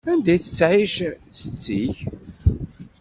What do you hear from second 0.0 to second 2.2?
Anda i tettɛic setti-k?